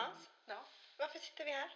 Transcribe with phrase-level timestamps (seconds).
[0.00, 0.30] Hans.
[0.46, 0.68] Ja.
[0.96, 1.70] Varför sitter vi här?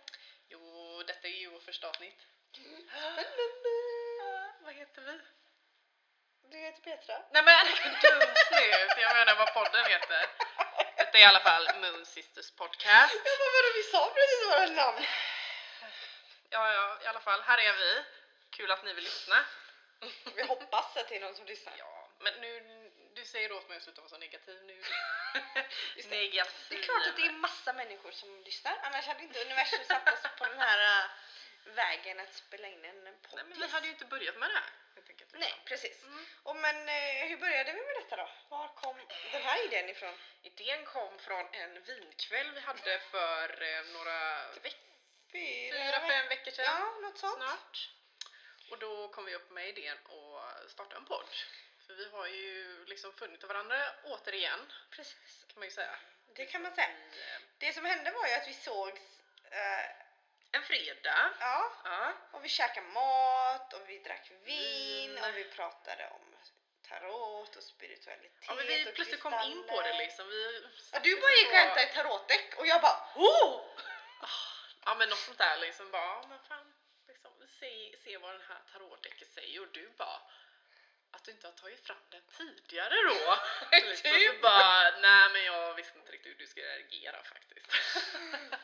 [0.49, 2.21] Jo, detta är ju vårt första avsnitt.
[2.53, 3.75] Spännande!
[4.61, 5.21] Vad heter vi?
[6.51, 7.23] Du heter Petra.
[7.31, 7.67] Nej men
[8.03, 10.27] dum snut, jag menar vad podden heter.
[10.97, 13.15] Detta är i alla fall Moon Sisters podcast.
[13.25, 15.07] Ja, vad var det vi sa precis våra namn?
[16.51, 18.05] Ja, ja, i alla fall, här är vi.
[18.51, 19.45] Kul att ni vill lyssna.
[20.37, 21.75] Vi hoppas att det är någon som lyssnar.
[21.79, 22.61] Ja, men nu,
[23.15, 24.73] du säger åt mig att sluta vara så negativ nu.
[25.97, 26.17] Just det.
[26.17, 26.69] negativ.
[26.69, 30.13] Det är klart att det är massa människor som lyssnar, annars hade inte universum satt
[30.13, 31.11] oss på den här äh,
[31.75, 33.35] vägen att spela in en podd.
[33.35, 34.71] Nej men vi hade ju inte börjat med det här.
[34.95, 35.41] helt enkelt, liksom.
[35.41, 36.03] Nej, precis.
[36.03, 36.27] Mm.
[36.43, 38.29] Och men eh, hur började vi med detta då?
[38.49, 38.97] Var kom
[39.33, 40.15] den här idén ifrån?
[40.43, 44.45] Idén kom från en vinkväll vi hade för eh, några
[45.33, 46.65] fyra, fem veckor sedan.
[46.65, 47.37] Ja, något sånt.
[47.37, 47.91] snart.
[48.71, 51.27] Och då kom vi upp med idén att starta en podd.
[51.87, 55.45] För vi har ju liksom funnit varandra återigen, Precis.
[55.49, 55.97] kan man ju säga.
[56.35, 56.89] Det kan man säga.
[56.89, 59.01] Eh, Det som hände var ju att vi sågs,
[59.51, 59.85] eh,
[60.53, 61.31] en fredag.
[61.41, 62.13] ja, Ja.
[62.33, 64.41] och vi käkade mat och vi drack vin
[65.15, 65.19] Vin.
[65.25, 66.37] och vi pratade om
[66.89, 70.29] tarot och spiritualitet ja men vi och plötsligt kom in på det liksom.
[70.29, 73.61] Vi Ja, du bara gick och hämtade ett tarotdäck och jag bara oh!
[74.85, 76.75] Ja men något sånt där liksom bara, men fan,
[77.09, 80.21] liksom, se, se vad den här tarotdäcket säger och du bara
[81.25, 83.39] att du inte har tagit fram den tidigare då.
[83.77, 84.43] liksom, så Typ.
[84.43, 87.67] bara, nej men jag visste inte riktigt hur du skulle reagera faktiskt.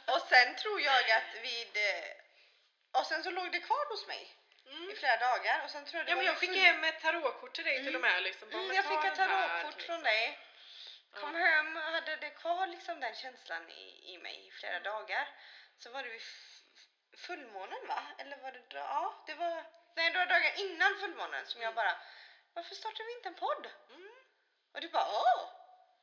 [0.13, 1.77] Och sen tror jag att vid...
[1.77, 4.97] eh, Och sen så låg det kvar hos mig i Mm.
[4.97, 7.55] flera dagar och sen tror jag det Ja var men jag fick hem ett tarotkort
[7.55, 8.13] till dig till och Mm.
[8.15, 8.51] med liksom.
[8.51, 9.95] Bara, Mm, jag fick ett tarotkort liksom.
[9.95, 10.39] från dig.
[11.21, 11.41] Kom Ja.
[11.47, 15.29] hem och hade det kvar liksom den känslan i, i mig i flera dagar.
[15.79, 16.23] Så var det vid
[17.27, 18.03] fullmånen va?
[18.19, 18.63] Eller var det...
[18.71, 19.65] Ja, det var...
[19.97, 21.75] Nej, några dagar innan fullmånen som jag Mm.
[21.75, 21.97] bara
[22.55, 23.67] Varför startar vi inte en podd?
[23.91, 24.11] Mm.
[24.75, 25.43] Och du bara åh!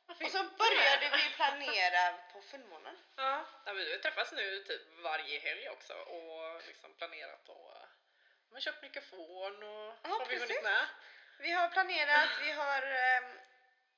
[0.08, 2.98] Och så började vi planera på fullmånen.
[3.16, 7.72] Ja, ja, vi har träffats nu typ varje helg också och liksom planerat och
[8.52, 10.42] har köpt mikrofon och Ja, har vi precis.
[10.50, 10.86] hunnit med.
[11.38, 13.38] Vi har planerat, vi har um,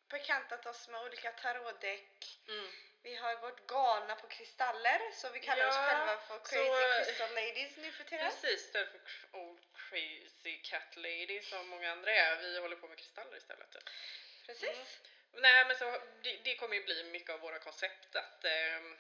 [0.09, 2.41] bekantat oss med olika tarotdäck.
[2.49, 2.71] Mm.
[3.03, 7.05] Vi har gått galna på kristaller så vi kallar oss Ja, själva för så- Crazy
[7.05, 8.31] Crystal Ladies nu för tiden.
[8.31, 12.37] Precis, istället för old crazy cat lady som många andra är.
[12.37, 13.71] Vi håller på med kristaller istället.
[13.73, 13.83] Typ.
[14.47, 15.01] Precis.
[15.33, 15.43] Mm.
[15.43, 15.85] Nej men så
[16.23, 18.99] det, det kommer ju bli mycket av våra koncept att ehm,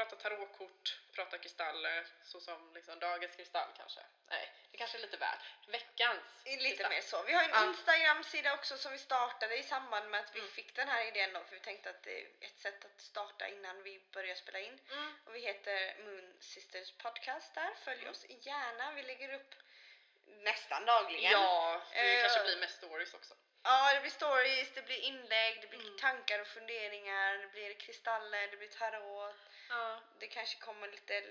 [0.00, 4.00] prata tarotkort, prata kristaller, så som liksom dagens kristall kanske.
[4.30, 5.38] Nej, det kanske är lite väl.
[5.66, 6.90] Veckans Lite kristall.
[6.90, 7.22] mer så.
[7.22, 7.64] Vi har en Ja.
[7.66, 10.50] Instagram-sida också som vi startade i samband med att vi Mm.
[10.52, 13.48] fick den här idén då för vi tänkte att det är ett sätt att starta
[13.48, 14.78] innan vi börjar spela in.
[14.90, 15.14] Mm.
[15.24, 17.70] Och vi heter Moon Sisters Podcast där.
[17.84, 18.10] Följ Mm.
[18.10, 18.92] oss gärna.
[18.92, 19.54] Vi lägger upp
[20.26, 21.32] nästan dagligen.
[21.32, 23.34] Ja, det Eh, kanske blir mest stories också.
[23.62, 25.98] Ja, det blir stories, det blir inlägg, det blir Mm.
[25.98, 29.34] tankar och funderingar, det blir kristaller, det blir tarot.
[29.70, 30.00] Ja.
[30.18, 31.22] Det kanske kommer lite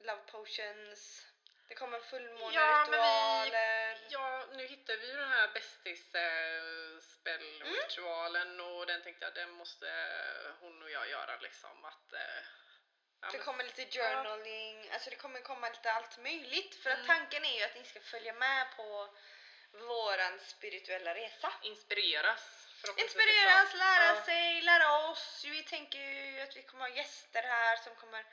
[0.00, 1.24] love potions.
[1.68, 3.98] Det kommer Ja, fullmåneritualer.
[4.10, 9.50] Ja, nu hittar vi ju den här bästis eh, spellritualen och den tänkte jag den
[9.50, 9.86] måste
[10.60, 12.20] hon och jag göra liksom att eh,
[13.20, 16.74] ja, det kommer lite journaling, alltså det kommer komma lite allt möjligt.
[16.74, 17.06] För att Mm.
[17.06, 19.08] tanken är ju att ni ska följa med på
[19.72, 21.52] våran spirituella resa.
[21.62, 22.67] inspireras.
[22.96, 24.22] Inspireras, lära Ja.
[24.24, 25.44] sig, lära oss.
[25.44, 28.24] Vi tänker ju att vi kommer ha gäster här som kommer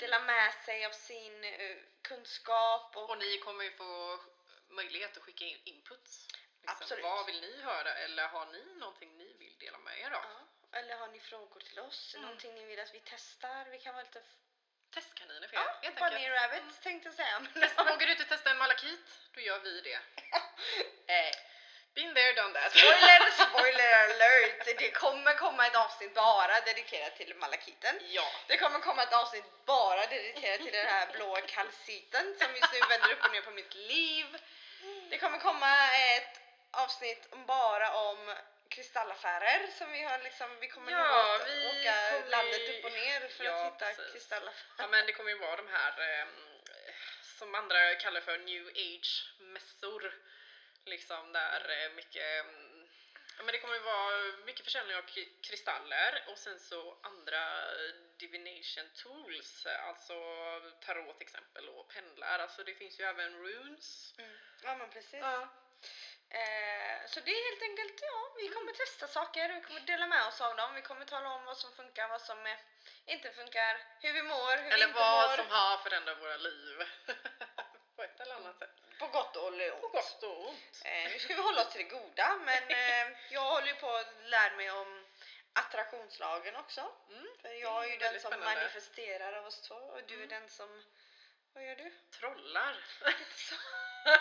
[0.00, 4.18] dela med sig av sin eh, kunskap och Och ni kommer ju få
[4.68, 6.28] möjlighet att skicka in inputs.
[6.60, 7.04] Liksom, Absolut.
[7.04, 10.24] Vad vill ni höra eller har ni någonting ni vill dela med er av?
[10.24, 12.14] Ja, eller har ni frågor till oss?
[12.14, 12.22] Mm.
[12.26, 13.64] Någonting ni vill att vi testar?
[13.64, 14.22] Vi kan vara lite...
[14.94, 16.42] Testkaniner för er, Ja, helt bunny enkelt.
[16.42, 17.46] rabbits tänkte jag säga.
[17.54, 19.00] Testa, vågar du inte testa en malakit?
[19.32, 19.98] Då gör vi det.
[21.14, 21.34] eh,
[21.94, 22.70] Been there, done that.
[22.72, 24.64] spoiler, spoiler alert!
[24.78, 28.00] Det kommer komma ett avsnitt bara dedikerat till malakiten.
[28.08, 28.26] Ja.
[28.46, 32.78] Det kommer komma ett avsnitt bara dedikerat till den här blå kalciten som just nu
[32.88, 34.26] vänder upp och ner på mitt liv.
[35.10, 36.40] Det kommer komma ett
[36.70, 38.34] avsnitt bara om
[38.68, 42.84] kristallaffärer som vi har liksom, vi kommer Ja, nog att vi åka kommer- landet upp
[42.84, 44.12] och ner för Ja, att hitta precis.
[44.12, 44.74] kristallaffärer.
[44.78, 46.26] Ja men det kommer ju vara de här eh,
[47.38, 50.14] som andra kallar för new age mässor.
[50.86, 52.88] Liksom där eh, mycket mm,
[53.38, 57.64] men det kommer ju vara mycket försäljning av kri- kristaller och sen så andra
[58.16, 60.14] divination tools, alltså
[60.80, 62.38] tarot till exempel och pendlar.
[62.38, 64.14] Alltså det finns ju även runes.
[64.18, 64.36] Mm.
[64.62, 65.20] Ja men precis.
[65.20, 65.48] Ja.
[66.28, 70.26] Eh, så det är helt enkelt, ja, vi kommer testa saker, vi kommer dela med
[70.26, 72.58] oss av dem, vi kommer tala om vad som funkar, vad som eh,
[73.06, 75.36] inte funkar, hur vi mår, hur Eller vi inte vad mår.
[75.36, 76.76] som har förändrat våra liv.
[77.96, 78.80] På ett eller annat sätt.
[78.98, 79.80] På gott och ont.
[79.80, 80.82] På gott och ont.
[80.84, 83.90] Eh, nu ska vi hålla oss till det goda, men eh, jag håller ju på
[83.96, 85.06] att lära mig om
[85.52, 86.92] attraktionslagen också.
[87.10, 87.26] Mm.
[87.42, 88.54] För jag är ju Mm, den som spännande.
[88.60, 90.28] manifesterar av oss två och du är Mm.
[90.28, 90.84] den som...
[91.54, 91.92] Vad gör du?
[92.18, 92.76] Trollar.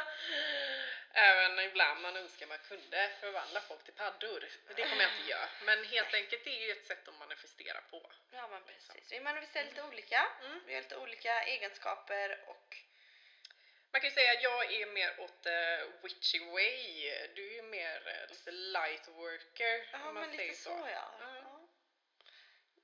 [1.13, 4.47] Även ibland man önskar man kunde förvandla folk till paddor.
[4.67, 5.49] Men det kommer jag inte göra.
[5.65, 8.11] Men helt enkelt det är ju ett sätt att manifestera på.
[8.31, 9.11] Ja men precis.
[9.11, 10.27] Vi manifesterar lite olika.
[10.41, 10.59] Mm.
[10.65, 12.77] Vi har lite olika egenskaper och
[13.93, 17.11] Man kan ju säga att jag är mer åt uh, witchy way.
[17.35, 21.11] Du är mer eh, lite light worker Ja men lite så, ja.
[21.21, 21.35] Mm.
[21.35, 21.59] ja.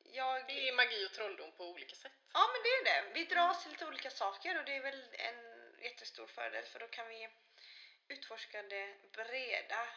[0.03, 0.47] Jag...
[0.47, 2.11] Det är magi och trolldom på olika sätt.
[2.33, 3.13] Ja men det är det.
[3.13, 5.39] Vi dras till lite olika saker och det är väl en
[5.81, 7.29] jättestor fördel för då kan vi
[8.07, 9.87] utforska det breda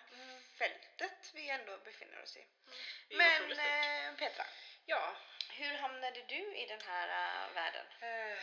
[0.58, 2.41] fältet vi ändå befinner oss i.
[2.41, 4.44] Är Men eh, Petra,
[4.87, 5.17] Ja.
[5.50, 7.87] hur hamnade du i den här äh, världen?
[8.00, 8.38] Eh,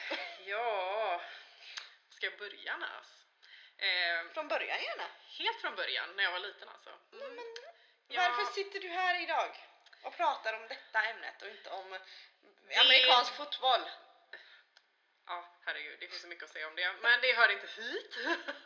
[0.46, 1.22] ja.
[2.20, 3.26] Ska jag börja Nas?
[3.78, 5.08] Eh, Från början gärna.
[5.38, 6.90] helt från början, när jag var liten alltså.
[7.14, 7.40] Mm.
[8.08, 8.22] Ja.
[8.22, 9.58] Varför sitter du här idag
[10.02, 12.00] och pratar om detta ämnet och inte om
[12.78, 13.82] amerikansk fotboll?
[15.26, 16.94] Ja, herregud, det finns så mycket att säga om det.
[17.02, 18.16] Men det hör inte hit.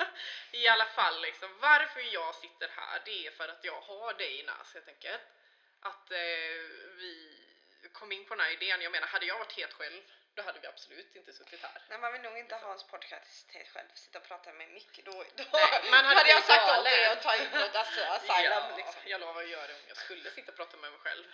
[0.52, 4.44] I alla fall, liksom, varför jag sitter här, det är för att jag har dig
[4.44, 5.22] NAS helt enkelt.
[5.80, 6.18] Att eh,
[7.02, 7.40] vi
[7.94, 8.82] kom in på den här idén.
[8.82, 10.02] Jag menar, hade jag varit helt själv,
[10.36, 11.82] då hade vi absolut inte suttit här.
[11.90, 15.00] Nej, man vill nog inte ha hans podcast helt själv, sitta och prata med Micke.
[15.06, 18.64] Då, då, Nej, man hade hade jag sagt åt dig att ta in as- asylum
[18.70, 19.02] ja, liksom.
[19.06, 21.26] jag lovar att göra det om jag skulle sitta och prata med mig själv.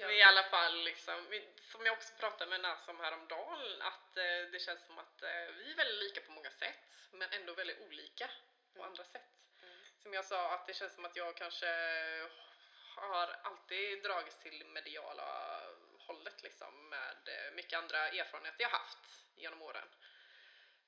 [0.00, 1.26] Men i alla fall, liksom,
[1.72, 5.46] som jag också pratade med Nas om häromdagen, att eh, det känns som att eh,
[5.56, 6.78] vi är väldigt lika på många sätt,
[7.10, 8.30] men ändå väldigt olika
[8.76, 9.30] på andra sätt.
[9.62, 9.84] Mm.
[10.02, 11.66] Som jag sa, att det känns som att jag kanske
[12.96, 15.60] har alltid dragits till mediala
[16.08, 18.98] hållet liksom, med eh, mycket andra erfarenheter jag haft
[19.34, 19.88] genom åren.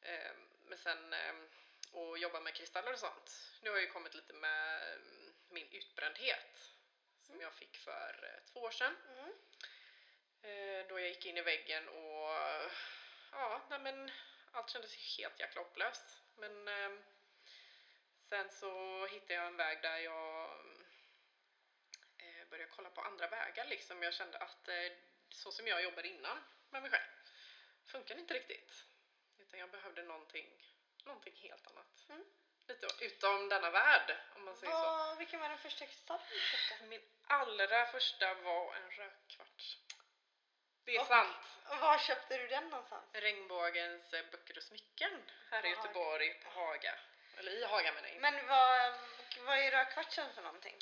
[0.03, 0.33] Eh,
[0.69, 1.15] men sen
[1.93, 3.31] att jobba med kristaller och sånt,
[3.61, 6.75] det har ju kommit lite med mm, min utbrändhet
[7.21, 8.97] som jag fick för eh, två år sedan.
[9.09, 9.33] Mm.
[10.43, 12.31] Eh, då jag gick in i väggen och
[13.33, 14.11] ja, nej men
[14.53, 16.23] allt kändes helt jäkla hopplöst.
[16.37, 16.91] Men eh,
[18.29, 20.51] sen så hittade jag en väg där jag
[22.19, 24.03] eh, började kolla på andra vägar liksom.
[24.03, 24.93] Jag kände att eh,
[25.31, 27.03] så som jag jobbade innan med mig själv
[27.87, 28.85] funkar inte riktigt.
[29.39, 30.65] Utan jag behövde någonting,
[31.05, 32.07] någonting helt annat.
[32.09, 32.25] Mm.
[32.69, 34.79] Lite utom denna värld om man säger så.
[34.79, 36.85] Vad, vilken var den första kristallen du köpte?
[36.85, 39.79] Min allra första var en rökkvarts.
[40.85, 41.37] Det är Och- sant.
[41.71, 43.07] Och var köpte du den någonstans?
[43.13, 45.69] Regnbågens eh, böcker och smycken här i.
[45.71, 46.95] Göteborg på Haga.
[47.37, 48.21] Eller i Haga menar jag.
[48.21, 48.95] Men vad,
[49.47, 50.77] vad är rödkvartsen för någonting?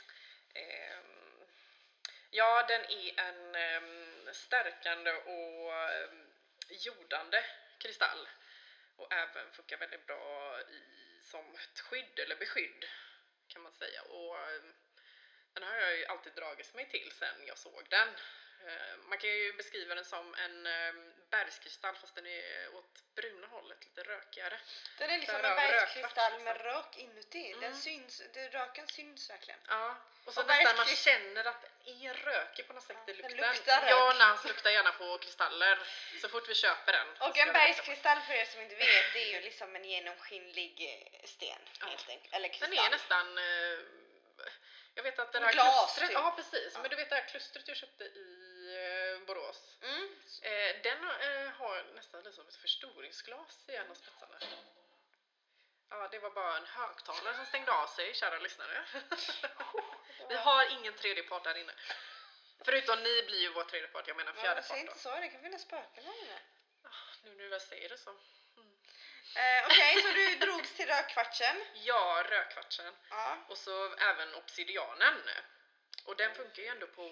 [0.55, 1.28] Ehm,
[2.31, 6.27] ja, den är en ehm, stärkande och ehm,
[6.69, 7.45] jordande
[7.79, 8.29] kristall.
[8.97, 12.85] Och även funkar väldigt bra i, som ett skydd eller beskydd
[13.49, 14.03] kan man säga.
[14.03, 14.75] Och ehm,
[15.53, 18.09] den har jag ju alltid dragits mig till sen jag såg den.
[18.67, 23.47] Ehm, man kan ju beskriva den som en ehm, bergskristall fast den är åt bruna
[23.47, 24.61] hållet, lite rökigare.
[24.99, 26.73] Den är liksom en bergskristall med liksom.
[26.73, 27.53] rök inuti.
[27.53, 27.79] Den Mm.
[27.79, 29.61] syns, det, röken syns verkligen.
[29.69, 33.13] Ja, och så Och nästan man känner att den är rökig på något sätt Ja,
[33.13, 33.53] i den lukten.
[33.55, 33.91] luktar rök.
[33.91, 35.79] Jag och Nans luktar gärna på kristaller
[36.21, 37.09] så fort vi köper den.
[37.29, 40.75] Och en bergskristall för er som inte vet, det är ju liksom en genomskinlig
[41.23, 41.87] eh, sten Ja.
[41.87, 42.35] helt enkelt.
[42.35, 42.71] Eller kristall.
[42.71, 43.39] Den är nästan...
[43.39, 43.79] Eh,
[44.95, 46.09] jag vet att det här glas, klustret...
[46.09, 46.15] typ.
[46.19, 46.81] Ja precis, Ja.
[46.81, 49.77] men du vet det här klustret jag köpte i eh, Borås.
[49.83, 50.09] Mm.
[50.43, 54.39] Eh, den eh, har nästan lite som ett förstoringsglas i en av spetsarna.
[55.91, 58.85] Ja, det var bara en högtalare som stängde av sig, kära lyssnare.
[60.29, 61.73] Vi har ingen tredje part där inne.
[62.65, 64.99] Förutom ni blir ju vår tredje part, jag menar Ja, fjärde säg part inte då.
[64.99, 66.39] så, det kan finnas spöken här inne.
[66.83, 66.89] Ah,
[67.25, 68.11] Nu när du väl säger det så.
[69.37, 71.57] Eh, Okej, så du drogs till rödkvartsen.
[71.75, 72.95] Ja, rödkvartsen.
[73.11, 73.39] Ja.
[73.49, 75.23] Och så även obsidianen.
[76.05, 77.03] Och den funkar ju ändå på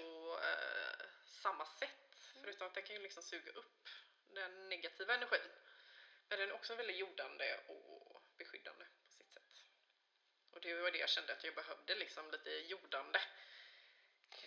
[0.42, 0.85] eh,
[1.26, 1.90] samma sätt.
[2.42, 3.88] Förutom att den kan ju liksom suga upp
[4.28, 5.50] den negativa energin.
[6.28, 9.64] Men den är också väldigt jordande och beskyddande på sitt sätt.
[10.50, 13.20] Och det var det jag kände att jag behövde, liksom lite jordande.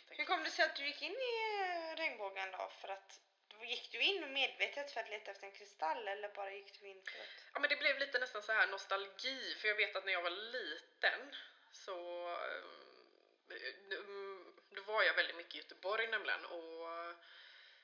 [0.09, 2.71] Hur kom det sig att du gick in i eh, regnbågen då?
[2.81, 3.21] För att,
[3.61, 7.03] gick du in medvetet för att leta efter en kristall eller bara gick du in
[7.03, 7.27] för att...
[7.53, 10.21] Ja men det blev lite nästan så här nostalgi för jag vet att när jag
[10.21, 11.35] var liten
[11.71, 12.29] så
[13.49, 16.89] eh, mm, då var jag väldigt mycket i Göteborg nämligen och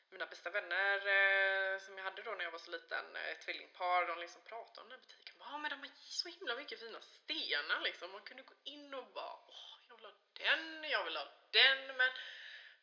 [0.09, 3.41] mina bästa vänner eh, som jag hade då när jag var så liten, eh, ett
[3.45, 5.35] tvillingpar, de liksom pratade om den här butiken.
[5.39, 8.11] Ja men de har så himla mycket fina stenar liksom.
[8.11, 11.97] Man kunde gå in och bara åh, jag vill ha den, jag vill ha den
[11.97, 12.11] men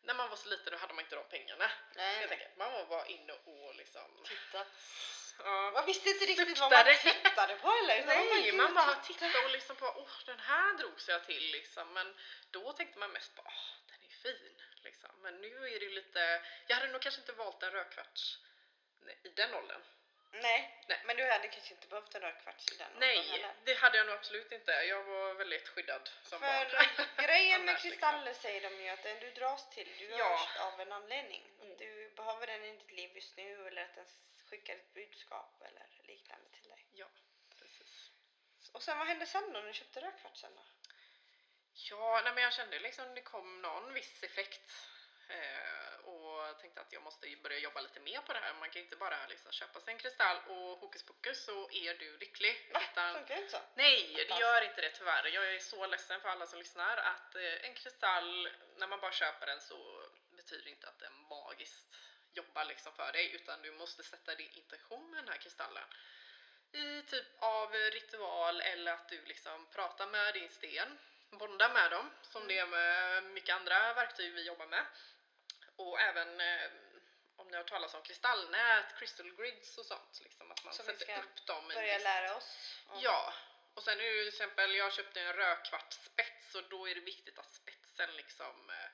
[0.02, 1.70] när man var så liten då hade man inte de pengarna.
[1.94, 2.56] Nej, enkelt.
[2.56, 4.66] Man var bara inne och liksom Titta.
[5.38, 7.14] ja, Man visste inte riktigt vad man Suktade.
[7.22, 8.06] tittade på eller?
[8.06, 11.92] Nej, man bara tittade och liksom på åh den här drogs jag till liksom.
[11.92, 12.14] Men
[12.50, 13.91] då tänkte man mest på åh
[14.22, 14.56] koffein.
[14.84, 15.10] Liksom.
[15.22, 18.38] Men nu är det lite, jag hade nog kanske inte valt en rödkvarts
[19.22, 19.82] i den åldern.
[20.34, 21.00] Nej, Nej.
[21.04, 23.54] men du hade kanske inte behövt en rödkvarts i den åldern Nej, heller.
[23.64, 24.70] det hade jag nog absolut inte.
[24.72, 27.26] Jag var väldigt skyddad som För barn.
[27.26, 27.90] grejen med Annars, liksom.
[27.90, 30.18] kristaller säger de ju att den du dras till, du Ja.
[30.18, 31.50] görs av en anledning.
[31.62, 31.76] Mm.
[31.76, 34.06] Du behöver den i ditt liv just nu eller att den
[34.50, 36.86] skickar ett budskap eller liknande till dig.
[36.92, 37.08] Ja,
[37.58, 38.10] precis.
[38.72, 40.64] Och sen vad hände sen då när du köpte rödkvartsen då?
[41.74, 44.72] Ja, nej men jag kände liksom det kom någon viss effekt
[45.28, 48.54] eh, och tänkte att jag måste börja jobba lite mer på det här.
[48.54, 51.94] Man kan ju inte bara liksom köpa sig en kristall och hokus pokus så är
[51.94, 52.70] du lycklig.
[52.72, 52.80] Va?
[52.92, 53.60] Utan, Funkar inte så?
[53.74, 55.26] nej, det gör inte det tyvärr.
[55.26, 59.12] Jag är så ledsen för alla som lyssnar att eh, en kristall, när man bara
[59.12, 61.86] köper den så betyder inte att den magiskt
[62.34, 65.84] jobbar liksom för dig utan du måste sätta din intention med den här kristallen
[66.72, 70.98] i typ av ritual eller att du liksom pratar med din sten,
[71.38, 74.86] bondar med dem som det är med mycket andra verktyg vi jobbar med.
[75.76, 76.70] Och även eh,
[77.36, 80.86] om ni har talas om kristallnät, crystal grids och sånt, liksom att man Så vi
[80.92, 82.78] sätter ska upp dem i Börja viss- lära oss.
[82.86, 83.34] om- Ja,
[83.74, 87.00] och sen är det ju till exempel, jag köpte en rödkvartsspets och då är det
[87.00, 88.90] viktigt att spetsen liksom, eh,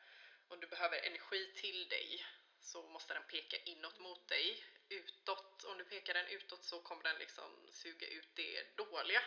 [0.48, 2.26] om du behöver energi till dig
[2.60, 4.64] så måste den peka inåt mot dig.
[4.88, 9.22] Utåt, om du pekar den utåt så kommer den liksom suga ut det dåliga.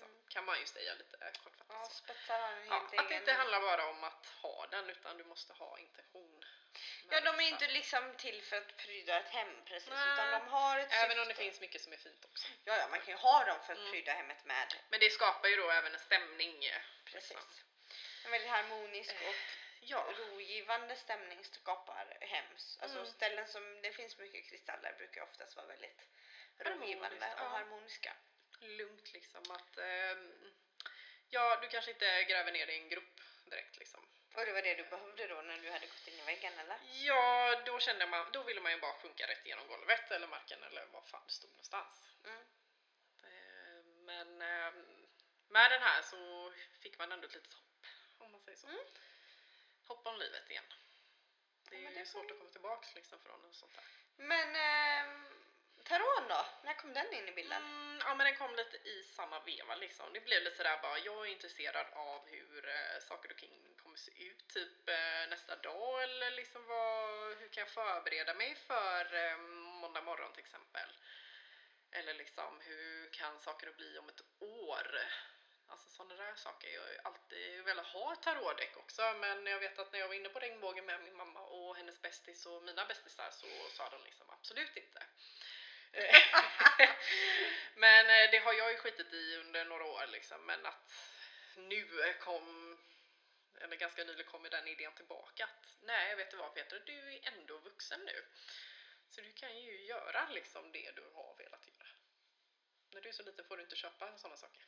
[0.00, 0.10] Mm.
[0.10, 0.28] Liksom.
[0.28, 3.60] Kan man ju säga lite kortfattat Ja, spetsar har en Ja, att det inte handlar
[3.60, 6.44] bara om att ha den utan du måste ha intention.
[7.10, 7.40] Ja, de är den.
[7.40, 10.12] inte liksom till för att pryda ett hem precis, Nej.
[10.12, 11.42] utan de har ett Även om det syfte.
[11.42, 12.48] finns mycket som är fint också.
[12.64, 13.90] Ja, ja, man kan ju ha dem för att Mm.
[13.92, 14.74] pryda hemmet med.
[14.90, 16.64] Men det skapar ju då även en stämning.
[16.64, 17.30] eh, Precis.
[17.30, 17.64] liksom.
[18.24, 19.34] En väldigt harmonisk och
[19.80, 20.06] Ja.
[20.18, 22.78] rogivande stämning skapar hems.
[22.82, 23.10] Alltså Mm.
[23.12, 26.00] ställen som det finns mycket kristaller brukar oftast vara väldigt
[26.58, 27.48] rogivande och ja.
[27.48, 28.12] harmoniska.
[28.62, 30.54] Lugnt liksom att ehm,
[31.28, 34.08] ja, du kanske inte gräver ner dig i en grop direkt liksom.
[34.34, 36.78] Och det var det du behövde då när du hade gått in i väggen eller?
[36.82, 40.62] Ja, då kände man, då ville man ju bara sjunka rätt igenom golvet eller marken
[40.62, 42.08] eller vad fan det stod någonstans.
[42.24, 42.40] Mm.
[43.24, 45.06] Eh, Men ehm,
[45.48, 47.86] med den här så fick man ändå ett litet hopp,
[48.18, 48.66] om man säger så.
[48.66, 48.84] Mm.
[49.86, 50.64] Hopp om livet igen.
[51.70, 53.84] Det är Ja, ju det svårt att komma tillbaks liksom från något sånt där.
[54.16, 55.41] Men ehm,
[55.84, 56.46] taron då?
[56.64, 57.62] När kom den in i bilden?
[57.62, 60.12] Mm, ja men den kom lite i samma veva liksom.
[60.12, 63.96] Det blev lite sådär bara, jag är intresserad av hur eh, saker och ting kommer
[63.96, 69.14] se ut typ eh, nästa dag eller liksom vad, hur kan jag förbereda mig för
[69.14, 69.36] eh,
[69.82, 70.88] måndag morgon till exempel.
[71.90, 74.98] Eller liksom hur kan saker bli om ett år?
[75.68, 76.68] Alltså sådana där saker.
[76.68, 80.08] Jag har ju alltid velat ha ett tarotdäck också men jag vet att när jag
[80.08, 83.46] var inne på regnbågen med min mamma och hennes bästis och mina bästisar så
[83.76, 85.02] sa de liksom absolut inte.
[87.74, 90.92] men eh, det har jag ju skitit i under några år liksom men att
[91.56, 92.78] nu kom
[93.60, 97.28] eller ganska nyligen kom den idén tillbaka att nej vet du vad Peter, du är
[97.32, 98.24] ändå vuxen nu.
[99.08, 101.88] Så du kan ju göra liksom det du har velat göra.
[102.92, 104.64] När du är så liten får du inte köpa sådana saker.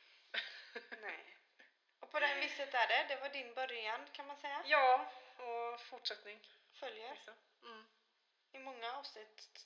[1.01, 1.37] Nej.
[1.99, 4.63] Och på det viset är det, det var din början kan man säga.
[4.65, 6.49] Ja, och fortsättning.
[6.73, 7.33] Följer Liksom.
[7.63, 7.85] Mm.
[8.51, 9.49] i många avsnitt.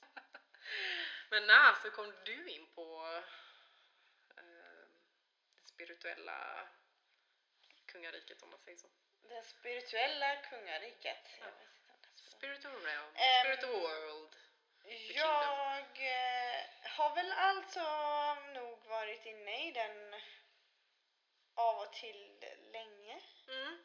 [1.30, 3.06] Men när så kom du in på
[4.36, 4.84] eh,
[5.56, 6.68] det spirituella
[7.86, 8.88] kungariket om man säger så?
[9.22, 11.26] Det spirituella kungariket.
[11.40, 11.46] Ja.
[11.46, 12.36] Jag vet inte om det är så.
[12.36, 14.36] Spiritual realm, Ehm, spiritual world.
[15.14, 17.84] Jag eh, har väl alltså
[18.54, 20.14] nog varit inne i den
[21.54, 23.20] av och till länge.
[23.48, 23.78] Mm.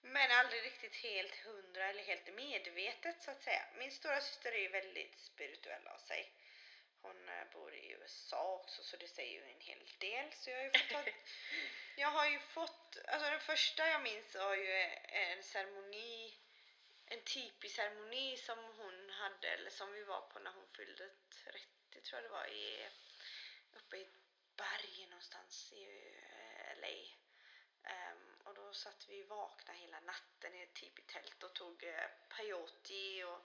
[0.00, 3.62] Men aldrig riktigt helt hundra eller helt medvetet så att säga.
[3.74, 6.32] Min stora syster är ju väldigt spirituell av sig.
[7.02, 10.32] Hon eh, bor i USA också så det säger ju en hel del.
[10.32, 11.04] Så jag har ju fått ta,
[11.96, 14.72] Jag har ju fått, alltså den första jag minns var ju
[15.08, 16.34] en ceremoni,
[17.06, 21.10] en tipi-ceremoni som hon hade, eller som vi var på när hon fyllde
[21.44, 21.66] 30
[22.02, 22.88] tror jag det var, i,
[23.72, 24.18] uppe i ett
[24.56, 27.20] berg någonstans i eh, LA.
[27.90, 33.24] Ehm, och då satt vi vakna hela natten i ett tipi-tält och tog uh, peyote
[33.24, 33.40] och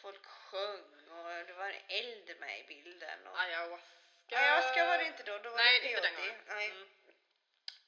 [0.00, 3.26] folk sjöng och det var en eld med i bilden.
[3.26, 4.38] Och, Ayahuasca.
[4.38, 6.28] Ayahuasca var det inte då, då var Nej, det inte den peyote.
[6.28, 6.44] gången.
[6.48, 6.70] Nej.
[6.70, 6.88] Mm.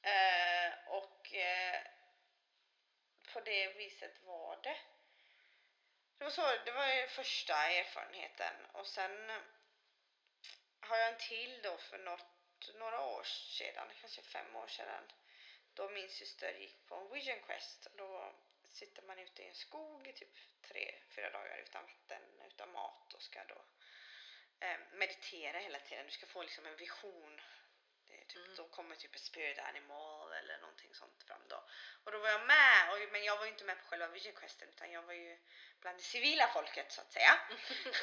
[0.03, 1.81] Eh, och eh,
[3.33, 4.77] på det viset var det.
[6.19, 9.31] Det var så, det var ju första erfarenheten och sen
[10.81, 15.05] har jag en till då för något, några år sedan, kanske fem år sedan.
[15.75, 17.89] Då min syster gick på en vision quest.
[17.97, 18.35] Då
[18.75, 23.15] sitter man ute i en skog i typ tre, fyra dagar utan vatten, utan mat
[23.15, 23.65] och ska då
[24.61, 26.07] eh, meditera hela tiden.
[26.07, 27.41] Du ska få liksom en vision.
[28.07, 28.37] Det Typ.
[28.37, 28.55] Mm.
[28.57, 31.65] Då kommer typ ett spirit animal eller någonting sånt fram då.
[32.05, 34.33] Och då var jag med, och, men jag var ju inte med på själva vision
[34.33, 35.39] questen utan jag var ju
[35.81, 37.41] bland det civila folket så att säga.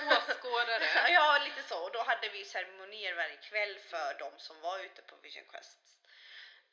[0.17, 1.09] Åskådare.
[1.11, 1.83] ja, lite så.
[1.83, 6.00] Och då hade vi ceremonier varje kväll för de som var ute på Vision Quests.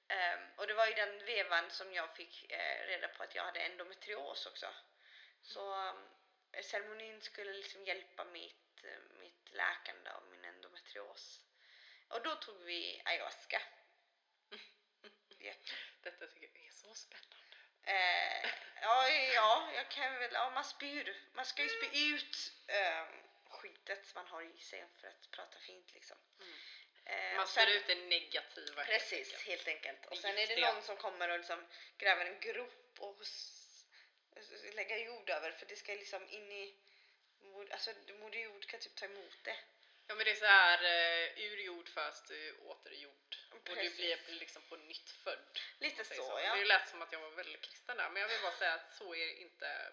[0.09, 3.45] Ehm, och det var i den vevan som jag fick eh, reda på att jag
[3.45, 4.75] hade endometrios också.
[5.43, 6.09] Så um,
[6.63, 11.41] ceremonin skulle liksom hjälpa mitt, eh, mitt läkande av min endometrios.
[12.09, 13.63] Och då tog vi ayahuasca.
[15.41, 15.55] Ja.
[16.03, 17.37] Detta tycker jag är så spännande.
[17.83, 18.51] Eh,
[18.81, 21.17] ja, ja, jag kan väl, ja man spyr.
[21.33, 23.05] Man ska ju spy ut eh,
[23.51, 26.17] skitet man har i sig för att prata fint liksom.
[26.41, 26.53] Mm.
[27.09, 28.83] Eh, Man sen- spyr ut det negativa.
[28.83, 29.43] helt Precis, enkelt.
[29.49, 30.07] helt enkelt.
[30.07, 31.67] Och sen är det någon som kommer och liksom
[31.99, 33.17] gräver en grop och
[34.75, 36.75] lägger jord över för det ska liksom in i
[37.71, 39.57] Alltså Moder Jord kan typ ta emot det.
[40.07, 43.37] Ja men det är så här uh, ur jord föds du åter jord.
[43.53, 45.59] Och du blir liksom på nytt född.
[45.79, 46.41] Lite så, så.
[46.45, 46.55] ja.
[46.57, 48.95] Det lät som att jag var väldigt kristen där men jag vill bara säga att
[48.99, 49.93] så är det inte.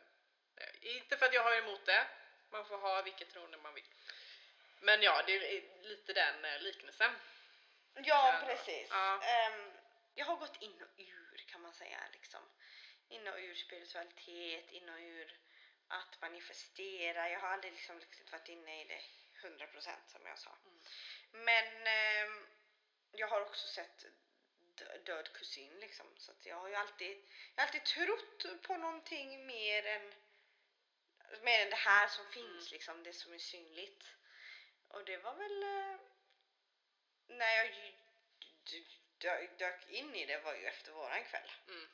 [0.58, 2.08] eh, Inte för att jag har emot det.
[2.50, 3.84] Man får ha vilket troende man vill.
[4.86, 7.12] Men ja, det är lite den eh, liknelsen.
[7.94, 8.88] Ja, Ja, precis.
[8.90, 9.22] ja.
[9.24, 9.72] Ehm,
[10.16, 12.00] jag har gått in och ur kan man säga.
[12.12, 12.42] Liksom.
[13.08, 15.40] In och ur spiritualitet, in och ur
[15.88, 17.30] att manifestera.
[17.30, 19.02] Jag har aldrig liksom riktigt varit inne i det
[19.48, 20.58] 100% som jag sa.
[20.66, 20.80] Mm.
[21.32, 22.48] Men ehm,
[23.12, 24.06] jag har också sett
[24.76, 26.06] dö- död kusin liksom.
[26.18, 27.18] Så jag har ju alltid,
[27.56, 30.14] jag har alltid trott på någonting mer än,
[31.42, 34.04] mer än det här som finns liksom, det som är synligt.
[34.88, 36.00] Och det var väl eh,
[37.28, 37.94] när jag
[39.58, 41.52] dök in i det var ju efter våran kväll.
[41.68, 41.88] Mm.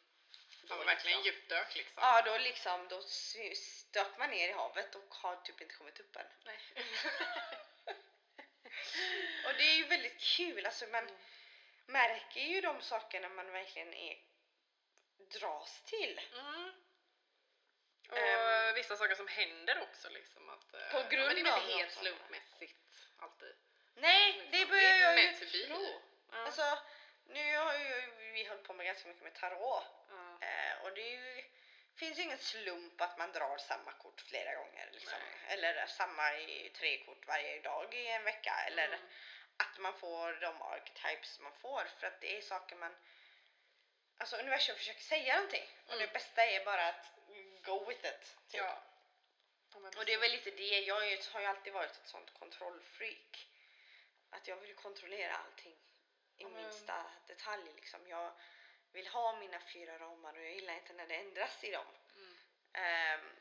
[0.62, 1.93] Då Han var verkligen liksom- djupdök liksom.
[2.03, 3.01] Ja, då liksom, då
[3.91, 6.25] dök man ner i havet och har typ inte kommit upp än.
[6.45, 6.60] Nej.
[9.45, 11.19] Och det är ju väldigt kul, alltså man Mm.
[11.86, 14.19] märker ju de sakerna man verkligen är,
[15.17, 16.21] dras till.
[16.33, 16.72] Mm.
[18.11, 18.75] Och Ehm.
[18.75, 21.61] vissa saker som händer också liksom att eh, På ja, grund men det är av
[21.63, 22.77] inte helt slumpmässigt
[23.19, 23.55] alltid.
[23.95, 24.69] Nej, det liksom.
[24.69, 26.01] börjar är jag ju tro.
[26.31, 26.37] Ja.
[26.37, 26.77] Alltså,
[27.25, 29.83] nu har ju vi hållit på med ganska mycket med tarot.
[30.09, 30.47] ja.
[30.47, 31.43] Eh, och det ju,
[31.95, 34.89] finns ju ingen slump att man drar samma kort flera gånger.
[34.91, 35.19] Liksom.
[35.47, 38.53] Eller samma i tre kort varje dag i en vecka.
[38.67, 39.00] Eller Mm.
[39.57, 41.83] att man får de archetypes man får.
[42.00, 42.95] För att det är saker man...
[44.17, 45.69] Alltså universum försöker säga någonting.
[45.85, 46.13] Och det Mm.
[46.13, 47.05] bästa är bara att
[47.63, 48.37] go with it.
[48.47, 48.61] Typ.
[48.61, 48.83] Ja.
[49.97, 50.95] Och det är väl lite det, jag
[51.31, 53.47] har ju alltid varit ett sånt kontrollfreak.
[54.29, 55.75] Att jag vill kontrollera allting
[56.37, 58.07] i men- minsta detalj liksom.
[58.07, 58.33] Jag
[58.91, 61.85] vill ha mina fyra ramar och jag gillar inte när det ändras i dem.
[62.15, 62.37] Mm.
[62.74, 63.35] Ehm,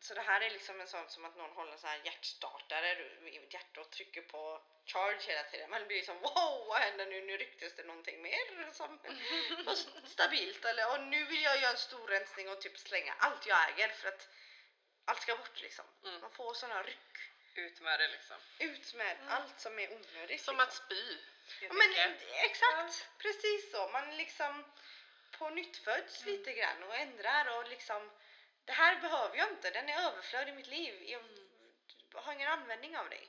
[0.00, 2.92] så det här är liksom en sån som att någon håller en sån här hjärtstartare
[3.32, 5.70] i mitt hjärta och trycker på charge hela tiden.
[5.70, 7.20] Man blir som wow, vad händer nu?
[7.20, 8.98] Nu rycktes det någonting mer som
[9.66, 9.74] var
[10.08, 10.64] stabilt.
[10.64, 13.88] Eller, och nu vill jag göra en stor rensning och typ slänga allt jag äger
[13.88, 14.28] för att
[15.04, 15.84] allt ska bort liksom.
[16.04, 16.20] Mm.
[16.20, 16.98] Man får såna ryck.
[17.54, 18.36] Ut med det liksom.
[18.58, 19.28] Ut med Mm.
[19.28, 20.14] allt som är onödigt.
[20.16, 20.60] Som liksom.
[20.60, 21.18] att spy.
[21.60, 23.88] Ja, men exakt, precis så.
[23.88, 24.64] Man liksom
[25.38, 26.34] på nytt föds Mm.
[26.34, 28.10] lite grann och ändrar och liksom
[28.68, 30.94] det här behöver jag inte, den är överflödig i mitt liv.
[32.14, 33.28] Jag har ingen användning av dig.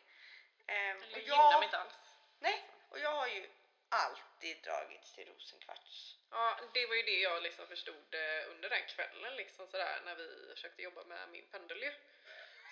[0.67, 1.93] Ehm, Eller och jag, inte alls.
[2.39, 3.49] nej, och jag har ju
[3.89, 6.15] alltid dragits till rosenkvarts.
[6.31, 10.15] Ja, det var ju det jag liksom förstod eh, under den kvällen liksom sådär när
[10.15, 11.93] vi försökte jobba med min pendel ju.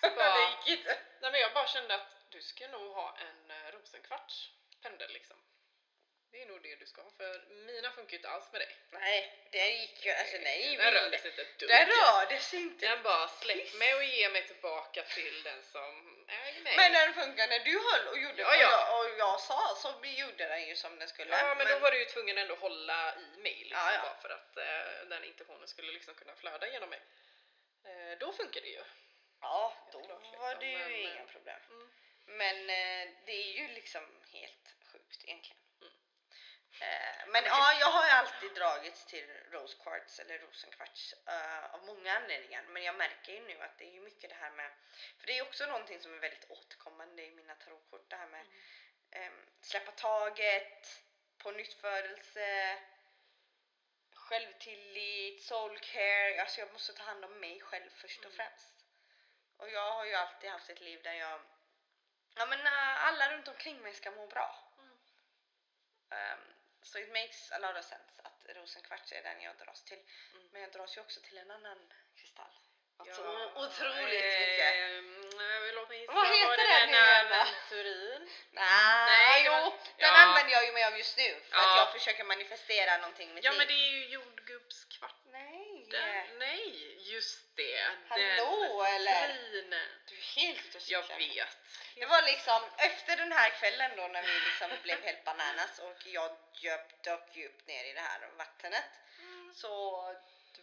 [0.00, 0.98] Det gick inte.
[1.20, 4.50] nej men jag bara kände att du ska nog ha en eh, rosenkvarts
[4.82, 5.36] pendel liksom.
[6.30, 8.76] Det är nog det du ska ha för mina funkar ju inte alls med dig.
[8.90, 10.76] Nej, det gick ju, alltså nej.
[10.76, 11.68] Den rörde sig inte ett dugg.
[11.68, 12.86] Den rördes inte.
[12.88, 16.76] Den bara släpp mig och ge mig tillbaka till den som äger mig.
[16.76, 18.70] Men den funkar när du höll och gjorde Ja, vad ja.
[18.70, 21.30] jag, och jag sa så gjorde den ju som den skulle.
[21.30, 24.00] Ja men, då var du ju tvungen ändå hålla i mig liksom, Ja, ja.
[24.02, 27.00] bara för att eh, den intentionen skulle liksom kunna flöda genom mig.
[27.84, 28.82] Eh, då funkar det ju.
[29.40, 31.60] Ja, då klart, var liksom, det ju men, inga problem.
[31.70, 31.90] Mm.
[32.26, 35.57] Men eh, det är ju liksom helt sjukt egentligen.
[36.88, 37.00] Mm.
[37.00, 41.86] Eh, men ja, jag har ju alltid dragits till rose quartz eller rosenkvarts eh, av
[41.86, 42.62] många anledningar.
[42.62, 44.70] Men jag märker ju nu att det är ju mycket det här med,
[45.18, 48.46] för det är också någonting som är väldigt återkommande i mina tarotkort, det här med
[49.10, 51.02] ehm, släppa taget,
[51.38, 52.78] på nyttfödelse,
[54.14, 56.40] självtillit, soul care.
[56.40, 58.36] Alltså jag måste ta hand om mig själv först och Mm.
[58.36, 58.74] främst.
[59.56, 61.40] Och jag har ju alltid haft ett liv där jag,
[62.34, 64.74] ja men eh, alla runt omkring mig ska må bra.
[64.78, 64.98] Mm.
[66.10, 66.57] Um,
[66.88, 70.02] so it makes a lot of sense att rosenkvarts är den jag dras till.
[70.34, 70.48] Mm.
[70.52, 71.78] Men jag dras ju också till en annan
[72.16, 72.54] kristall.
[72.98, 74.40] Alltså, o- otroligt mycket.
[74.40, 76.08] mycket.
[76.08, 77.34] Vad heter den nu då?
[77.34, 78.30] Aventurin?
[78.52, 80.16] Nej, jo, den ja.
[80.16, 81.76] använder jag ju mig av just nu för att Ja.
[81.76, 83.58] jag försöker manifestera någonting mitt Ja liv.
[83.58, 85.14] men det är ju jordgubbskvart.
[85.32, 87.86] Nej, Den, nej, just det.
[88.08, 89.28] Hallå, den eller?
[89.52, 89.88] finen.
[90.08, 91.18] du är helt ute och Jag cyklar.
[91.18, 91.56] vet.
[91.94, 95.96] Det var liksom efter den här kvällen då när vi liksom blev helt bananas och
[96.06, 96.36] jag
[97.04, 98.84] dök djupt ner i det här vattnet
[99.20, 99.54] Mm.
[99.54, 99.70] så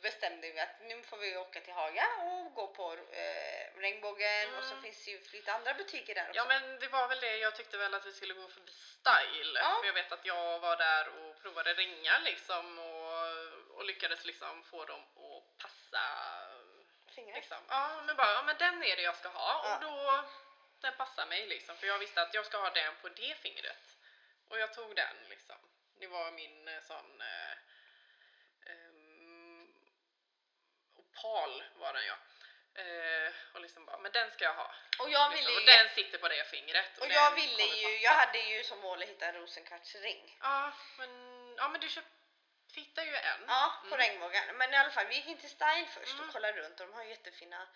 [0.02, 4.64] bestämde vi att nu får vi åka till Haga och gå på eh, Regnbågen och
[4.64, 4.84] så Mm.
[4.84, 6.36] finns det ju lite andra butiker där också.
[6.36, 9.60] Ja men det var väl det, jag tyckte väl att vi skulle gå förbi Style.
[9.60, 9.78] Ja.
[9.80, 14.64] För jag vet att jag var där och provade ringa liksom och, och lyckades liksom
[14.64, 16.02] få dem att passa.
[17.16, 17.36] Fingret.
[17.36, 17.58] Liksom.
[17.70, 19.76] Ja men bara, ja men den är det jag ska ha Ja.
[19.76, 20.30] och då,
[20.82, 21.78] den passar mig liksom.
[21.78, 23.98] För jag visste att jag ska ha den på det fingret.
[24.50, 25.56] Och jag tog den liksom.
[26.00, 27.52] Det var min eh, sån eh,
[28.72, 29.74] ehm,
[31.16, 32.18] opal var den ja.
[32.82, 34.76] Eh, och liksom bara, men den ska jag ha.
[35.00, 35.56] Och jag ville Liksom.
[35.58, 36.98] Och den sitter på det fingret.
[36.98, 40.38] och den jag ville ju, jag hade ju som mål att hitta en rosenkvartsring.
[40.42, 41.10] Ja, men,
[41.58, 42.06] ja, men du köp,
[42.74, 43.42] hittade ju en.
[43.48, 43.98] Ja, på Mm.
[44.08, 44.58] Regnbågen.
[44.58, 46.28] Men i alla fall, vi gick in till Style först Mm.
[46.28, 47.68] och kollade runt och de har jättefina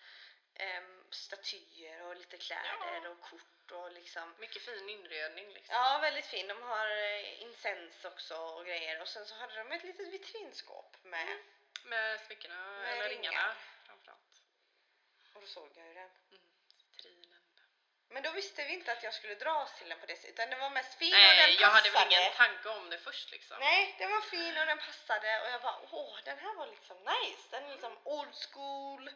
[0.54, 3.08] ehm, statyer och lite kläder Ja.
[3.08, 5.74] och kort och liksom Mycket fin inredning liksom.
[5.74, 6.46] Ja, väldigt fin.
[6.48, 10.96] De har eh, incens också och grejer och sen så hade de ett litet vitrinskåp
[11.02, 11.42] med Mm.
[11.84, 13.30] Med smyckena, Med eller ringar.
[13.30, 13.54] ringarna
[13.86, 14.20] framförallt.
[15.34, 16.10] och då såg jag ju den.
[16.30, 16.42] Mm.
[16.78, 17.40] Citrinen.
[18.08, 20.50] Men då visste vi inte att jag skulle dras till den på det sättet utan
[20.50, 22.04] den var mest fin och Nej, den jag hade passade.
[22.10, 23.56] väl ingen tanke om det först liksom.
[23.60, 26.96] Nej, den var fin och den passade och jag bara åh, den här var liksom
[27.04, 27.42] nice.
[27.50, 29.10] Den är liksom old school,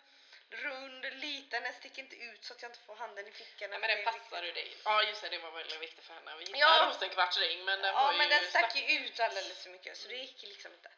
[0.50, 3.70] rund, liten, den sticker inte ut så att jag inte får handen i fickan.
[3.70, 4.76] Nej, men den passar ju dig.
[4.84, 6.34] Ja just det, det var väldigt viktigt för henne.
[6.36, 6.82] Vi hittade Ja.
[6.82, 9.96] en rosenkvartsring men den Ja, var men ju den stack ju ut alldeles för mycket
[9.98, 10.90] så det gick liksom inte.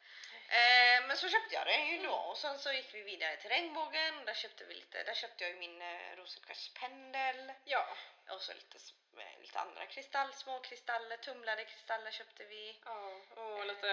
[0.48, 3.50] Eh, men så köpte jag den ju då och sen så gick vi vidare till
[3.50, 7.86] Regnbågen och där köpte vi lite, där köpte jag ju min eh, rosenkvartspendel Ja.
[8.30, 12.80] och så lite, s- eh, lite andra kristall, små kristaller, tumlade kristaller köpte vi.
[12.84, 13.86] Ja, och lite,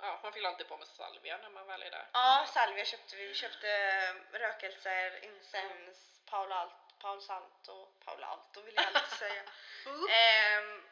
[0.00, 2.06] ja man fyller alltid på med salvia när man väl är där.
[2.12, 3.26] Ja, salvia köpte vi.
[3.26, 9.42] Vi köpte eh, rökelser, incens, Paul, Alt, Paul Santo, Paul Alto vill jag alltid säga.
[10.10, 10.82] Ehm,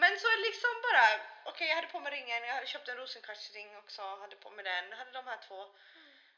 [0.00, 1.04] men så liksom bara,
[1.44, 4.64] okej jag hade på mig ringen, jag hade köpt en rosenkvartsring också, hade på mig
[4.64, 5.60] den, hade de här två.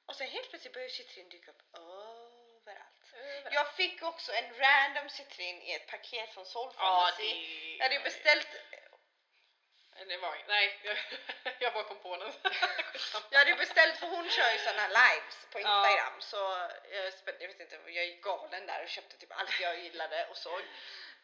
[0.07, 3.15] Och sen helt plötsligt började citrin dyka upp överallt.
[3.15, 3.55] Överallt.
[3.55, 7.31] Jag fick också en random citrin i ett paket från Soul Ja, det...
[7.79, 8.49] jag hade beställt,
[10.09, 10.97] Det var nej, jag,
[11.59, 12.33] jag bara kom på den.
[13.31, 15.89] jag hade beställt för hon kör ju sådana lives på Ja.
[15.91, 16.37] Instagram så
[16.91, 20.37] jag, jag vet inte, jag gick galen där och köpte typ allt jag gillade och
[20.37, 20.61] såg.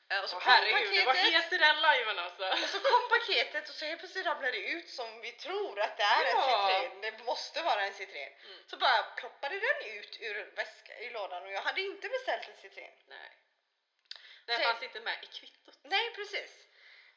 [0.09, 2.45] Eh, Och så kom herregud, vad heter den liven alltså?
[2.53, 5.97] Och så kom paketet och så helt plötsligt ramlade det ut som vi tror att
[5.97, 6.68] det är en Ja.
[6.68, 7.01] citrin.
[7.01, 8.33] Det måste vara en citrin.
[8.45, 8.59] Mm.
[8.66, 12.57] Så bara ploppade den ut ur väska, i lådan och jag hade inte beställt en
[12.62, 12.92] citrin.
[13.07, 13.31] Nej.
[14.47, 15.79] Den Så- fanns inte med i kvittot.
[15.83, 16.51] Nej precis.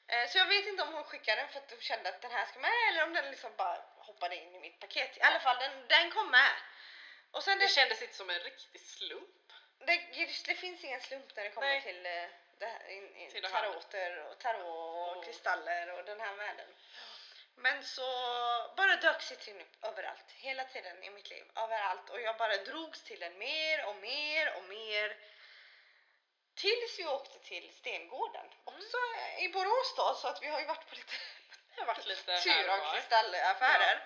[0.08, 2.32] Eh, Så jag vet inte om hon skickade den för att hon kände att den
[2.32, 5.18] här ska med eller om den liksom bara hoppade in i mitt paket.
[5.18, 6.52] I alla fall den, den kom med.
[7.32, 9.52] Och sen Det det, kändes inte som en riktig slump.
[9.88, 10.02] det,
[10.46, 11.82] det finns ingen slump när det kommer Nej.
[11.82, 12.26] till eh,
[12.60, 15.26] det här, in, in, Till taroter och tarot och Oh.
[15.26, 16.68] kristaller och den här världen.
[17.58, 18.02] Men så
[18.78, 23.02] bara dök citrin upp överallt, hela tiden i mitt liv, överallt och jag bara drogs
[23.04, 25.18] till den mer och mer och mer.
[26.56, 28.98] Tills vi åkte till Stengården, också
[29.40, 31.14] i Borås då, så att vi har ju varit på lite
[31.86, 34.04] varit lite tur och kristallaffärer.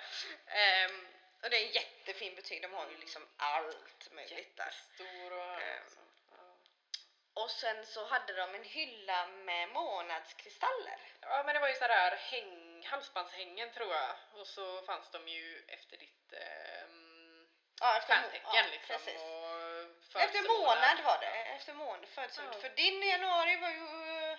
[0.48, 1.08] Ehm,
[1.44, 4.66] och det är en jättefin butik, de har ju liksom allt möjligt där.
[4.66, 5.62] Jättestor och...
[5.62, 6.44] Ja.
[7.34, 11.00] Och sen så hade de en hylla med månadskristaller.
[11.22, 14.16] Ja men det var ju sådär häng, halsbandshängen tror jag.
[14.34, 17.48] Och så fanns de ju efter ditt ehm,
[17.82, 18.96] Ja, efter, stjärntecken ja, liksom.
[18.96, 19.22] precis.
[19.22, 19.49] Och
[20.16, 22.56] Efter månad var det, efter månad, födelsemånad.
[22.56, 22.62] Ja.
[22.62, 23.86] För din januari var ju
[24.32, 24.38] eh,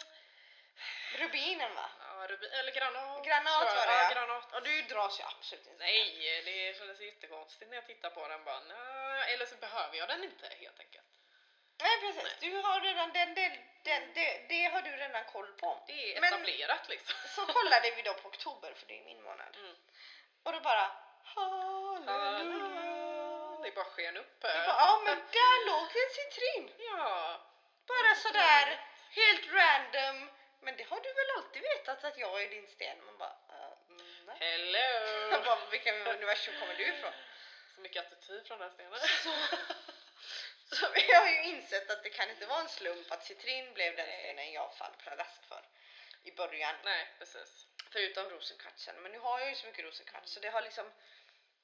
[1.18, 1.90] rubinen va?
[2.01, 3.27] Ja, rubi, eller granat.
[3.27, 4.03] Granat var det, ja.
[4.03, 4.14] ja.
[4.14, 4.53] granat.
[4.55, 5.85] Och du dras ju absolut inte.
[5.85, 10.09] Nej, det kändes jättekonstigt när jag tittar på den bara, nej, eller så behöver jag
[10.09, 11.07] den inte helt enkelt.
[11.83, 15.85] Nej precis, du har redan den, den, den, det, det har du redan koll på.
[15.87, 17.14] Det är Men- etablerat liksom.
[17.29, 19.57] Så kollade vi då på oktober för det är min månad.
[19.57, 19.77] Mm.
[20.42, 20.92] Och då bara
[21.25, 22.99] halleluja.
[23.62, 24.37] Det bara sken upp.
[24.40, 26.70] Jag bara, ja men där låg en citrin.
[26.79, 27.40] Ja.
[27.87, 28.66] Bara sådär
[29.11, 30.31] helt random.
[30.61, 33.05] Men det har du väl alltid vetat att jag är din sten?
[33.05, 33.75] Man bara, uh,
[34.27, 34.37] nej.
[34.40, 35.42] Hello!
[35.44, 37.12] bara, vilken universum kommer du ifrån?
[37.75, 39.01] Så mycket attityd från den här stenen.
[39.25, 43.75] Så, så vi har ju insett att det kan inte vara en slump att citrin
[43.75, 45.62] blev den stenen jag fall pladask för
[46.23, 46.75] i början.
[46.85, 47.66] Nej, precis.
[47.92, 49.03] Förutom rosenkvartsen.
[49.03, 50.92] Men nu har jag ju så mycket rosenkvarts så det har liksom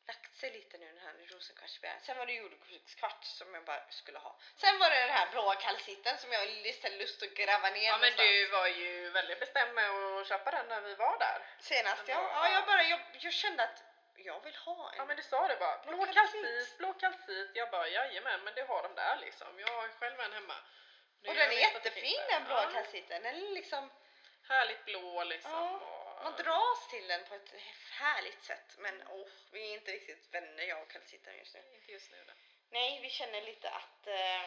[0.06, 2.00] lagt sig lite nu den här rosenkvartsbjörnen.
[2.02, 4.36] Sen var det jordgubbskvarts som jag bara skulle ha.
[4.56, 7.98] Sen var det den här blåa kalciten som jag lite lust att gräva ner Ja
[7.98, 8.28] men någonstans.
[8.28, 11.38] du var ju väldigt bestämd med att köpa den när vi var där.
[11.60, 12.14] Senast ja.
[12.14, 12.54] Ja ja.
[12.54, 13.82] jag bara, jag, jag kände att
[14.16, 14.96] jag vill ha en.
[14.96, 16.78] Ja men du sa det bara, blå Blå kalcit, kalcit.
[16.78, 17.50] blå kalcit.
[17.54, 19.58] Jag bara jajamän men det har de där liksom.
[19.58, 20.54] Jag har själv en hemma.
[21.22, 23.22] Nu, och den är jättefin den blåa Ja, kalciten.
[23.22, 23.90] Den är liksom,
[24.48, 25.50] Härligt blå liksom.
[25.52, 25.80] Ja,
[26.22, 27.54] man dras till den på ett
[27.90, 28.76] härligt sätt.
[28.78, 31.60] Men oh, vi är inte riktigt vänner jag och kalciten just nu.
[31.74, 32.32] Inte just nu då.
[32.70, 34.42] Nej, vi känner lite att eh,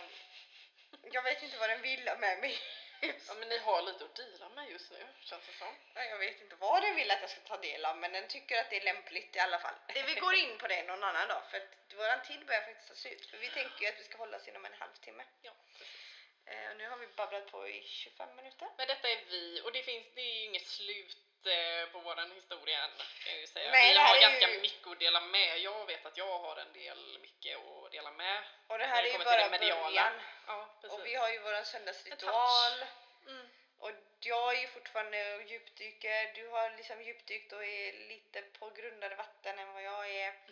[1.12, 2.60] jag vet inte vad den vill med mig.
[3.02, 5.76] Ja men ni har lite att deala med just nu känns det som.
[5.94, 8.28] Ja, Jag vet inte vad den vill att jag ska ta del av men den
[8.28, 9.76] tycker att det är lämpligt i alla fall.
[9.88, 12.88] Det, vi går in på det någon annan dag för att våran tid börjar faktiskt
[12.88, 13.26] ta slut.
[13.26, 15.24] För vi tänker ju att vi ska hålla oss inom en halvtimme.
[15.42, 15.98] Ja, precis.
[16.46, 18.68] Eh, och nu har vi babblat på i 25 minuter.
[18.78, 22.32] Men detta är vi och det finns, det är ju inget slut eh, på våran
[22.32, 22.92] historia än
[23.24, 23.72] kan jag ju säga.
[23.72, 25.60] Nej, vi har ganska ju- mycket att dela med.
[25.60, 28.44] Jag vet att jag har en del mycket att dela med.
[28.68, 30.14] Och det här är ju bara början.
[30.48, 30.70] Ja.
[30.90, 32.86] Och vi har ju våran söndagsritual.
[33.28, 33.50] Mm.
[33.80, 36.32] Och jag är ju fortfarande och djupdyker.
[36.36, 40.34] Du har liksom djupdykt och är lite på grundare vatten än vad jag är.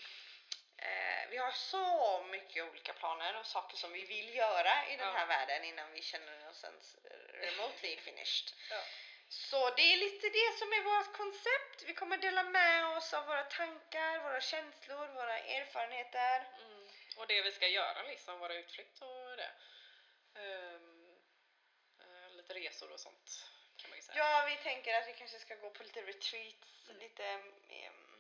[0.80, 5.08] Eh, vi har så mycket olika planer och saker som vi vill göra i den
[5.08, 5.14] Ja.
[5.14, 6.96] här världen innan vi känner oss ens
[7.34, 8.54] remotely finished.
[8.70, 8.82] Ja.
[9.30, 11.84] Så det är lite det som är vårt koncept.
[11.88, 16.48] Vi kommer dela med oss av våra tankar, våra känslor, våra erfarenheter.
[16.66, 16.88] Mm.
[17.18, 19.52] Och det vi ska göra liksom, våra utflykt och det.
[20.42, 21.10] Ehm,
[22.00, 23.46] eh, lite resor och sånt
[23.78, 24.18] kan man ju säga.
[24.18, 28.18] Ja, vi tänker att vi kanske ska gå på lite retreats, lite um,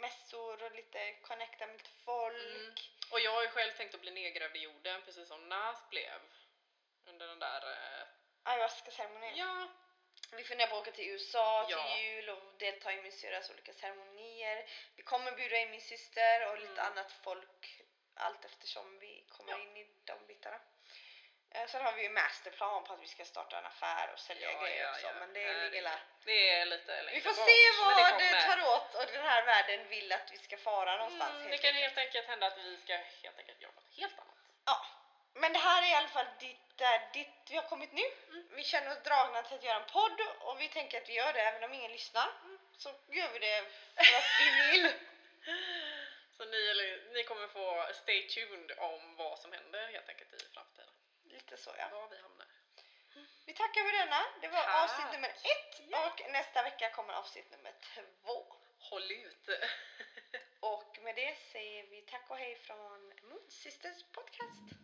[0.00, 2.56] mässor och lite connecta med lite folk.
[2.56, 2.74] Mm.
[3.10, 6.20] Och jag har ju själv tänkt att bli nedgrävd i jorden precis som Nas blev.
[7.04, 7.62] Under den där...
[7.70, 8.06] Eh,
[8.44, 9.36] Ayahuasca-ceremonin.
[9.36, 9.68] ja,
[10.36, 11.82] Vi funderar på att åka till USA Ja.
[11.96, 14.66] till jul och delta i min syrras olika ceremonier.
[14.96, 16.86] Vi kommer bjuda in min syster och lite Mm.
[16.92, 17.80] annat folk
[18.14, 19.58] allt eftersom vi kommer Ja.
[19.58, 20.60] in i de bitarna.
[21.50, 24.52] Eh, Sen har vi ju masterplan på att vi ska starta en affär och sälja
[24.52, 25.06] Ja, grejer ja, också.
[25.06, 25.12] ja.
[25.20, 25.72] Men det Herregud.
[25.72, 26.00] ligger där.
[26.24, 29.42] det är lite längre Vi får bort, se vad det tar åt och den här
[29.46, 31.36] världen vill att vi ska fara någonstans.
[31.36, 34.36] Mm, det kan helt enkelt hända att vi ska helt enkelt något helt annat.
[34.66, 34.86] Ja,
[35.34, 38.02] men det här är i alla fall dit, där dit vi har kommit nu.
[38.28, 38.46] Mm.
[38.56, 41.32] Vi känner oss dragna till att göra en podd och vi tänker att vi gör
[41.32, 42.28] det även om ingen lyssnar.
[42.76, 43.64] Så gör vi det
[43.94, 44.92] för att vi vill.
[46.36, 50.48] Så ni, eller, ni kommer få stay tuned om vad som händer helt enkelt i
[50.54, 50.88] framtiden.
[51.24, 51.88] Lite så ja.
[51.92, 52.46] Var vi hamnar.
[53.46, 54.24] Vi tackar för denna.
[54.40, 54.82] Det var Tack.
[54.84, 56.06] avsnitt nummer ett Ja.
[56.06, 58.56] och nästa vecka kommer avsnitt nummer två.
[58.78, 59.48] Håll ut!
[60.60, 64.81] Och med det säger vi tack och hej från Moon Sisters podcast.